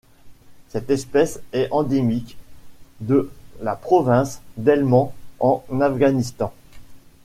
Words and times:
Cette 0.69 0.89
espèce 0.89 1.39
est 1.53 1.67
endémique 1.71 2.35
de 3.01 3.31
la 3.61 3.75
province 3.75 4.41
d'Helmand 4.57 5.13
en 5.39 5.63
Afghanistan. 5.79 6.51